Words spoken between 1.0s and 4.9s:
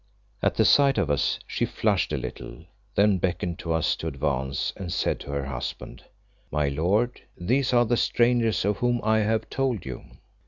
us she flushed a little, then beckoned to us to advance,